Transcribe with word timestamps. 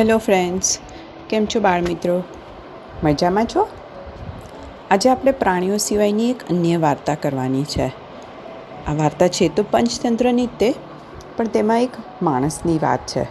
Hello 0.00 0.18
friends, 0.18 0.78
કેમ 1.30 1.46
છો 1.46 1.60
બાળ 1.60 1.82
મિત્રો? 1.82 2.22
મજામાં 3.04 3.46
છો? 3.46 3.68
આજે 4.90 5.10
આપણે 5.10 5.30
પ્રાણીઓ 5.30 5.76
સિવાયની 5.76 6.30
એક 6.30 6.50
અન્ય 6.50 6.76
વાર્તા 6.76 7.14
કરવાની 7.14 7.62
છે. 7.62 7.92
આ 8.86 8.94
વાર્તા 8.94 9.28
છે 9.28 9.48
તો 9.48 9.62
પંચતંત્રની 9.62 10.46
જ 10.46 10.48
તે, 10.58 10.74
પણ 11.36 11.46
તેમાં 11.46 11.82
એક 11.82 11.90
માણસની 12.22 12.78
વાત 12.78 12.98
છે. 13.06 13.26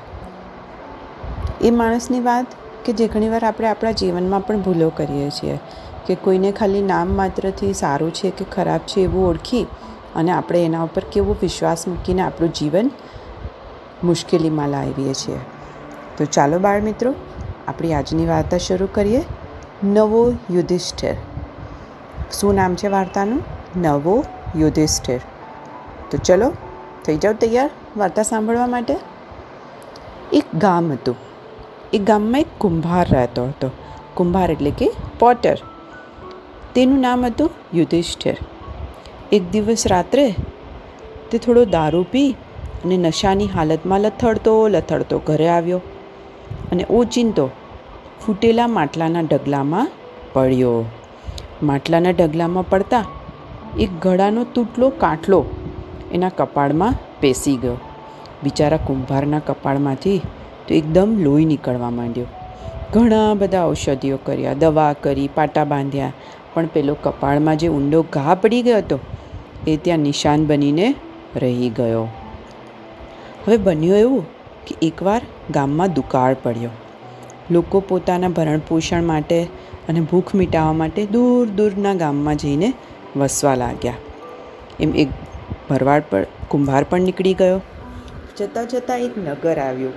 એ 1.62 1.72
માણસની 1.72 2.20
વાત 2.20 2.46
કે 2.86 2.94
જે 2.94 3.08
ઘણીવાર 3.08 3.46
આપણે 3.46 3.68
આપણા 3.68 3.92
જીવનમાં 3.92 4.46
પણ 4.46 4.62
ભૂલો 4.62 4.90
કરીએ 4.90 5.30
છીએ 5.30 5.60
કે 6.08 6.16
કોઈને 6.16 6.52
ખાલી 6.52 6.82
નામ 6.82 7.08
માત્રથી 7.08 7.74
સારું 7.74 8.14
છે 8.14 8.30
કે 8.30 8.46
ખરાબ 8.52 8.82
છે 8.82 9.02
એવું 9.02 9.28
ઓળખી 9.28 9.68
અને 10.16 10.32
આપણે 10.32 10.66
એના 10.66 10.84
ઉપર 10.84 11.04
કેવો 11.04 11.36
વિશ્વાસ 11.42 11.88
મૂકીને 11.88 12.22
આપણું 12.22 12.54
જીવન 12.54 12.92
મુશ્કેલીમાં 14.04 14.70
લાવીએ 14.70 15.14
છીએ. 15.14 15.40
તો 16.20 16.26
ચાલો 16.26 16.60
બાળ 16.60 16.82
મિત્રો, 16.82 17.16
આપણી 17.68 17.94
આજની 17.94 18.26
વાર્તા 18.26 18.58
શરૂ 18.58 18.88
કરીએ. 18.94 19.24
નવો 19.84 20.34
યુધિષ્ઠિર. 20.52 21.16
શું 22.40 22.56
નામ 22.56 22.76
છે 22.76 22.88
વાર્તાનું? 22.88 23.44
નવો 23.82 24.24
યુધિષ્ઠિર. 24.56 25.20
તો 26.12 26.18
ચલો, 26.18 26.52
થઈ 27.06 27.18
જાઓ 27.18 27.34
તૈયાર 27.34 27.70
વાર્તા 27.98 28.24
સાંભળવા 28.24 28.68
માટે. 28.68 28.96
એક 30.34 30.44
ગામ 30.56 30.92
હતું. 30.92 31.16
એ 31.94 31.98
ગામમાં 31.98 32.40
એક 32.40 32.48
કુંભાર 32.58 33.08
રહેતો 33.10 33.46
હતો. 33.46 33.72
કુંભાર 34.14 34.52
એટલે 34.52 34.72
કે 34.72 34.92
પોટર. 35.20 35.58
તેનું 36.76 37.00
નામ 37.00 37.26
હતું 37.26 37.52
યુધિષ્ઠિર. 37.74 38.38
એક 39.32 39.52
દિવસ 39.52 39.88
રાત્રે 39.88 40.36
તે 41.32 41.38
થોડો 41.38 41.66
દારૂ 41.66 42.06
પી 42.12 42.32
અને 42.86 42.98
નશાની 42.98 43.48
હાલતમાં 43.48 44.00
લથડતો 44.00 44.68
લથડતો 44.68 45.20
ઘરે 45.20 45.50
આવ્યો. 45.50 45.82
અને 46.72 46.86
ઓચિંતો 46.90 47.50
ફૂટેલા 48.26 48.68
માટલાના 48.68 49.22
ઢગલામાં 49.22 49.92
પડ્યો. 50.34 50.86
માટલાના 51.64 52.12
ઢગલામાં 52.12 52.70
પડતા 52.70 53.06
એક 53.80 53.90
ગળાનો 54.02 54.44
તૂટલો 54.44 54.90
કાટલો 54.90 55.46
એના 56.12 56.30
કપાળમાં 56.30 56.94
પેસી 57.20 57.58
ગયો. 57.58 57.78
બિચારા 58.44 58.78
કુંભારના 58.78 59.40
કપાળમાંથી 59.40 60.22
તો 60.68 60.74
એકદમ 60.74 61.18
લોહી 61.20 61.46
નીકળવા 61.46 61.90
માંડ્યો. 61.90 62.26
ઘણા 62.94 63.34
બધા 63.34 63.66
ઔષધિઓ 63.66 64.18
કર્યા, 64.26 64.54
દવા 64.54 64.94
કરી, 64.94 65.28
પાટા 65.28 65.64
બાંધ્યા, 65.64 66.14
પણ 66.54 66.66
પેલો 66.66 66.98
કપાળમાં 67.04 67.58
જે 67.58 67.68
ઊંડો 67.68 68.06
ઘા 68.14 68.36
પડી 68.36 68.62
ગયો 68.62 68.78
હતો, 68.78 69.00
એ 69.68 69.78
ત્યાં 69.78 70.00
નિશાન 70.00 70.46
બનીને 70.46 70.96
રહી 71.36 71.70
ગયો. 71.70 72.08
હવે 73.48 73.58
બન્યું 73.58 73.98
એવું 73.98 74.26
કે 74.70 74.76
એકવાર 74.82 75.22
ગામમાં 75.54 75.94
દુકાળ 75.94 76.36
પડ્યો. 76.44 76.70
લોકો 77.52 77.80
પોતાના 77.80 78.28
ભરણપોષણ 78.28 79.04
માટે 79.04 79.44
અને 79.90 80.02
ભૂખ 80.02 80.36
મિટાવવા 80.36 80.74
માટે 80.74 81.06
દૂર 81.06 81.48
દૂરના 81.48 81.94
ગામમાં 81.94 82.36
જઈને 82.36 82.74
વસવા 83.16 83.56
લાગ્યા. 83.56 83.94
એમ 84.80 84.96
એક 84.96 85.08
ભરવાડ 85.70 86.04
પર 86.10 86.26
કુંભાર 86.48 86.86
પણ 86.90 87.02
નીકળી 87.02 87.34
ગયો. 87.34 87.62
જતાં 88.38 88.68
જતાં 88.68 89.00
એક 89.00 89.18
નગર 89.18 89.58
આવ્યું. 89.58 89.94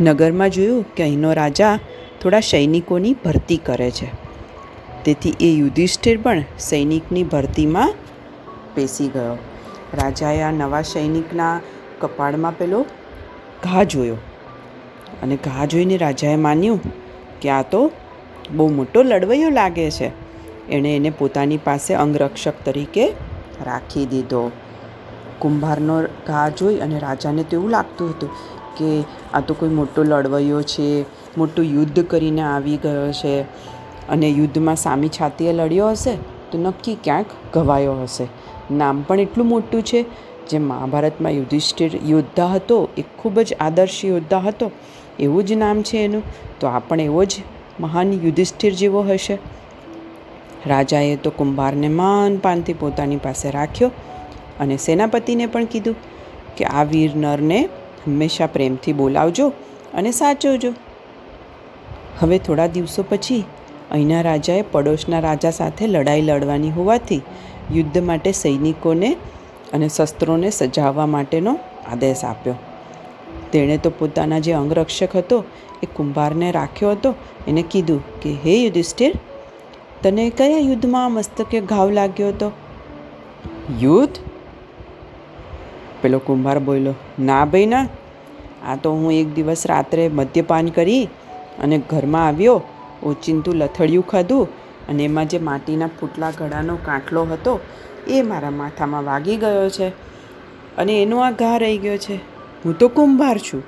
નગરમાં 0.00 0.50
જોયું 0.50 0.94
કે 0.94 1.02
અહીંનો 1.02 1.32
રાજા 1.32 1.78
થોડા 2.22 2.40
સૈનિકોની 2.40 3.16
ભરતી 3.24 3.56
કરે 3.56 3.90
છે. 3.90 4.08
તેથી 5.04 5.34
એ 5.40 5.50
યુધિષ્ઠિર 5.54 6.20
પણ 6.22 6.44
સૈનિકની 6.58 7.22
ભરતીમાં 7.22 7.94
પેસી 8.74 9.08
ગયો. 9.08 9.38
રાજાએ 9.94 10.42
આ 10.42 10.50
નવા 10.50 10.82
સૈનિકના 10.82 11.60
કપાળમાં 12.00 12.58
પેલો 12.58 12.84
ઘા 13.64 13.84
જોયો. 13.84 14.16
અને 15.22 15.36
ઘા 15.36 15.64
જોઈને 15.64 15.96
રાજાએ 15.96 16.36
માન્યું 16.36 16.80
કે 17.40 17.50
આ 17.50 17.62
તો 17.62 17.90
બહુ 18.54 18.72
મોટો 18.72 19.02
લડવૈયો 19.02 19.50
લાગે 19.50 19.90
છે. 19.90 20.08
એણે 20.70 20.96
એને 20.96 21.10
પોતાની 21.10 21.56
પાસે 21.56 21.94
અંગરક્ષક 21.94 22.54
તરીકે 22.64 23.06
રાખી 23.64 24.06
દીધો. 24.06 24.50
કુંભારનો 25.38 26.02
ઘા 26.02 26.48
જોઈ 26.48 26.78
અને 26.78 26.98
રાજાને 26.98 27.42
તો 27.42 27.56
એવું 27.56 27.70
લાગતું 27.70 28.10
હતું 28.10 28.30
કે 28.76 29.04
આ 29.34 29.40
તો 29.40 29.54
કોઈ 29.54 29.68
મોટો 29.68 30.02
લડવૈયો 30.02 30.62
છે, 30.62 31.04
મોટું 31.38 31.64
યુદ્ધ 31.64 32.00
કરીને 32.04 32.42
આવી 32.42 32.76
ગયો 32.76 33.12
છે 33.12 33.42
અને 34.08 34.28
યુદ્ધમાં 34.28 34.76
સામી 34.76 35.08
છાતીએ 35.08 35.52
લડ્યો 35.52 35.90
હશે 35.90 36.16
તો 36.50 36.58
નક્કી 36.58 36.94
ક્યાંક 37.04 37.26
ઘવાયો 37.52 38.02
હશે. 38.02 38.26
નામ 38.70 39.02
પણ 39.02 39.20
એટલું 39.20 39.46
મોટું 39.46 39.82
છે 39.82 40.04
જે 40.50 40.58
મહાભારતમાં 40.58 41.32
યુધિષ્ઠિર 41.32 41.92
યોદ્ધા 42.06 42.46
હતો 42.46 42.88
એ 42.98 43.04
ખૂબ 43.18 43.40
જ 43.40 43.54
આદર્શ 43.60 44.04
યોદ્ધા 44.04 44.38
હતો, 44.38 44.70
એવું 45.20 45.44
જ 45.44 45.52
નામ 45.52 45.82
છે 45.82 46.04
એનું, 46.04 46.22
તો 46.60 46.66
આ 46.66 46.78
પણ 46.78 47.00
એવો 47.00 47.24
જ 47.24 47.34
મહાન 47.80 48.12
યુધિષ્ઠિર 48.12 48.72
જેવો 48.72 49.02
હશે. 49.02 49.38
રાજાએ 50.66 51.16
તો 51.16 51.30
કુંભારને 51.30 51.88
માનપાનથી 51.88 52.72
પોતાની 52.72 53.16
પાસે 53.16 53.50
રાખ્યો 53.50 53.90
અને 54.60 54.76
સેનાપતિને 54.76 55.46
પણ 55.46 55.64
કીધું 55.64 55.96
કે 56.56 56.64
આ 56.64 56.84
વીર 56.84 57.16
નરને 57.16 57.60
હંમેશા 58.06 58.46
પ્રેમથી 58.46 58.92
બોલાવજો 58.92 59.52
અને 59.94 60.10
સાચવજો. 60.10 60.72
હવે 62.20 62.38
થોડા 62.38 62.66
દિવસો 62.66 63.04
પછી 63.08 63.44
અહીંના 63.90 64.22
રાજાએ 64.22 64.62
પડોશના 64.62 65.20
રાજા 65.20 65.50
સાથે 65.50 65.86
લડાઈ 65.86 66.20
લડવાની 66.20 66.70
હોવાથી 66.70 67.22
યુદ્ધ 67.72 67.98
માટે 67.98 68.32
સૈનિકોને 68.32 69.16
અને 69.74 69.88
શસ્ત્રોને 69.88 70.50
સજાવવા 70.50 71.06
માટેનો 71.06 71.58
આદેશ 71.92 72.24
આપ્યો. 72.24 72.54
તેણે 73.52 73.76
તો 73.76 73.90
પોતાના 73.90 74.38
જે 74.38 74.52
અંગરક્ષક 74.52 75.16
હતો, 75.16 75.44
એ 75.82 75.86
કુંભારને 75.86 76.52
રાખ્યો 76.52 76.90
હતો. 76.90 77.14
એને 77.48 77.62
કીધું 77.62 78.20
કે, 78.20 78.32
હે 78.44 78.54
યુધિષ્ઠિર, 78.64 79.12
તને 80.02 80.30
કયા 80.30 80.58
યુદ્ધમાં 80.58 81.12
મસ્તકે 81.12 81.60
ઘાવ 81.60 81.90
લાગ્યો 81.90 82.28
હતો? 82.28 82.52
યુદ્ધ? 83.80 84.18
પેલો 86.02 86.18
કુંભાર 86.18 86.58
બોલ્યો, 86.58 86.94
ના 87.18 87.44
ભાઈ 87.44 87.66
ના, 87.66 87.86
આ 88.66 88.76
તો 88.76 88.92
હું 88.92 89.12
એક 89.12 89.34
દિવસ 89.34 89.66
રાત્રે 89.66 90.08
મદ્યપાન 90.08 90.68
કરી 90.68 91.04
અને 91.62 91.78
ઘરમાં 91.78 92.26
આવ્યો, 92.26 92.62
ઓચિંતું 93.02 93.54
લથડિયું 93.54 94.06
ખાધું 94.06 94.48
અને 94.88 95.04
એમાં 95.04 95.28
જે 95.28 95.38
માટીના 95.38 95.86
ફૂટલા 95.86 96.30
ઘડાનો 96.30 96.76
કાંટલો 96.76 97.24
હતો 97.24 97.60
એ 98.08 98.22
મારા 98.22 98.50
માથામાં 98.50 99.04
વાગી 99.04 99.36
ગયો 99.36 99.70
છે 99.70 99.88
અને 100.76 101.02
એનો 101.02 101.18
આ 101.18 101.30
ઘા 101.30 101.56
રહી 101.56 101.78
ગયો 101.78 101.96
છે. 101.96 102.16
હું 102.64 102.78
તો 102.78 102.88
કુંભાર 102.88 103.38
છું. 103.38 103.62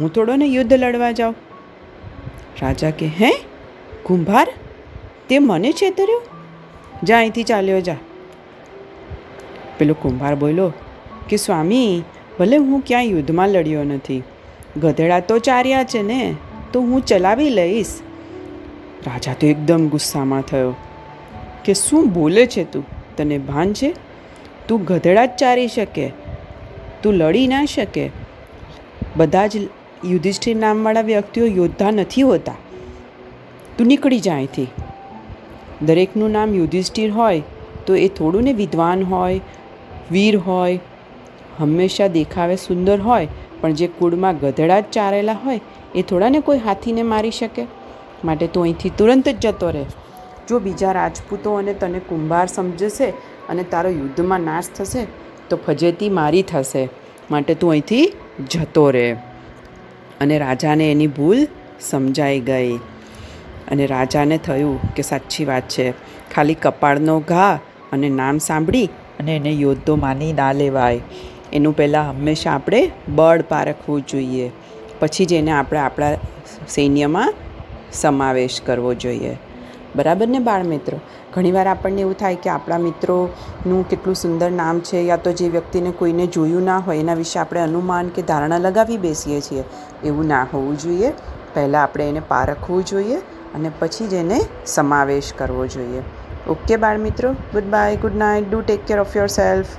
હું 0.00 0.12
થોડો 0.12 0.36
ને 0.36 0.46
યુદ્ધ 0.46 0.72
લડવા 0.72 1.12
જાઉં. 1.12 1.34
રાજા 2.62 2.90
કે, 2.90 3.06
હે? 3.06 3.30
કુંભાર? 4.02 4.52
તે 5.28 5.38
મને 5.38 5.72
છેતર્યો? 5.72 6.22
જા 7.02 7.18
અહીંથી 7.18 7.42
ચાલ્યો 7.42 7.80
જા. 7.80 7.96
પેલો 9.78 9.94
કુંભાર 9.94 10.34
બોલ્યો 10.34 10.72
કે, 11.28 11.36
સ્વામી, 11.36 12.02
ભલે 12.38 12.56
હું 12.56 12.80
ક્યાંય 12.80 13.06
યુદ્ધમાં 13.06 13.48
લડ્યો 13.48 13.84
નથી. 13.84 14.22
ગધેડા 14.76 15.20
તો 15.20 15.38
ચાર્યા 15.38 15.84
છે 15.84 16.02
ને, 16.02 16.34
તો 16.72 16.80
હું 16.80 17.04
ચલાવી 17.04 17.50
લઈશ. 17.50 18.00
રાજા 19.06 19.34
તો 19.34 19.46
એકદમ 19.46 19.88
ગુસ્સામાં 19.88 20.42
થયો 20.42 20.74
કે, 21.64 21.74
શું 21.74 22.12
બોલે 22.12 22.46
છે 22.46 22.64
તું? 22.64 22.97
તને 23.18 23.38
ભાન 23.38 23.72
છે? 23.72 23.94
તું 24.68 24.84
ગધેડા 24.84 25.26
જ 25.26 25.30
ચારી 25.30 25.68
શકે. 25.68 26.12
તું 27.02 27.14
લડી 27.14 27.46
ના 27.46 27.64
શકે. 27.64 28.10
બધા 29.16 29.46
જ 29.46 29.56
યુધિષ્ઠિર 30.04 30.56
નામવાળા 30.56 31.00
વ્યક્તિઓ 31.00 31.46
યોદ્ધા 31.46 31.90
નથી 31.90 32.22
હોતા. 32.22 32.54
તું 33.78 33.86
નીકળી 33.86 34.20
જા 34.20 34.34
અહીંથી. 34.34 34.66
દરેકનું 35.82 36.30
નામ 36.30 36.54
યુધિષ્ઠિર 36.54 37.10
હોય 37.10 37.42
તો 37.86 37.94
એ 37.94 38.08
થોડું 38.08 38.42
ને 38.42 38.52
વિદ્વાન 38.52 39.02
હોય, 39.02 39.40
વીર 40.10 40.36
હોય, 40.36 40.80
હંમેશા 41.58 42.06
દેખાવે 42.06 42.56
સુંદર 42.56 43.00
હોય, 43.00 43.28
પણ 43.60 43.72
જે 43.72 43.86
કુળમાં 43.86 44.38
ગધેડા 44.38 44.80
જ 44.80 44.84
ચારેલા 44.92 45.32
હોય 45.32 45.60
એ 45.94 46.02
થોડાને 46.02 46.40
કોઈ 46.40 46.58
હાથીને 46.58 47.02
મારી 47.02 47.30
શકે? 47.30 47.66
માટે 48.24 48.46
તું 48.46 48.62
અહીંથી 48.62 48.90
તુરંત 48.90 49.28
જ 49.28 49.36
જતો 49.40 49.70
રહે. 49.70 49.84
જો 50.48 50.58
બીજા 50.58 50.92
રાજપૂતો 50.92 51.54
અને 51.54 51.74
તને 51.74 51.98
કુંભાર 51.98 52.46
સમજશે 52.46 53.08
અને 53.48 53.62
તારો 53.62 53.90
યુદ્ધમાં 53.90 54.40
નાશ 54.40 54.68
થશે, 54.76 55.06
તો 55.50 55.56
ફજેતી 55.56 56.08
મારી 56.08 56.42
થશે. 56.42 56.88
માટે 57.30 57.54
તું 57.54 57.70
અહીંથી 57.70 58.12
જતો 58.50 58.90
રહે 58.90 59.12
અને 60.20 60.38
રાજાને 60.38 60.92
એની 60.92 61.06
ભૂલ 61.06 61.46
સમજાઈ 61.80 62.40
ગઈ. 62.40 62.76
અને 63.70 63.86
રાજાને 63.86 64.38
થયું 64.38 64.94
કે 64.94 65.02
સાચી 65.02 65.44
વાત 65.44 65.62
છે. 65.68 65.90
ખાલી 66.34 66.54
કપાળનો 66.54 67.18
ઘા 67.20 67.54
અને 67.92 68.08
નામ 68.08 68.38
સાંભળી 68.38 68.86
અને 69.20 69.36
એને 69.36 69.50
યોદ્ધો 69.50 69.96
માની 69.96 70.32
ના 70.32 70.52
લેવાય. 70.52 71.00
એનું 71.52 71.76
પહેલાં 71.76 72.10
હંમેશા 72.10 72.50
આપણે 72.50 72.90
બળ 73.08 73.42
પારખવું 73.42 74.02
જોઈએ. 74.02 74.50
પછી 75.00 75.26
જ 75.26 75.32
એને 75.32 75.50
આપણે 75.50 75.78
આપણા 75.78 76.14
સૈન્યમાં 76.68 77.34
સમાવેશ 77.92 78.60
કરવો 78.66 78.94
જોઈએ. 78.94 79.36
બરાબર 79.98 80.28
ને 80.28 80.40
બાળ 80.48 80.64
મિત્રો? 80.64 80.98
ઘણીવાર 81.34 81.68
આપણને 81.68 82.00
એવું 82.00 82.18
થાય 82.22 82.40
કે 82.44 82.50
આપણા 82.50 82.78
મિત્રોનું 82.78 83.88
કેટલું 83.88 84.18
સુંદર 84.22 84.50
નામ 84.50 84.80
છે 84.80 85.02
યા 85.02 85.16
તો 85.16 85.32
જે 85.32 85.48
વ્યક્તિને 85.48 85.90
કોઈને 85.92 86.26
જોયું 86.26 86.68
ના 86.70 86.78
હોય, 86.78 87.00
એના 87.00 87.14
વિશે 87.14 87.38
આપણે 87.38 87.60
અનુમાન 87.60 88.08
કે 88.08 88.22
ધારણા 88.22 88.58
લગાવી 88.58 88.98
બેસીએ 88.98 89.40
છીએ. 89.40 89.64
એવું 90.04 90.26
ના 90.26 90.44
હોવું 90.44 90.78
જોઈએ. 90.78 91.12
પહેલાં 91.54 91.82
આપણે 91.82 92.08
એને 92.08 92.22
પારખવું 92.28 92.84
જોઈએ 92.84 93.18
અને 93.54 93.70
પછી 93.80 94.08
જ 94.08 94.14
એને 94.14 94.38
સમાવેશ 94.66 95.34
કરવો 95.38 95.66
જોઈએ. 95.66 96.02
ઓકે 96.48 96.76
બાળ 96.76 96.98
મિત્રો? 96.98 97.32
Goodbye 97.70 97.96
good 97.96 98.16
night 98.16 98.50
do 98.50 98.60
take 98.62 98.86
care 98.86 99.00
of 99.00 99.16
yourself 99.26 99.76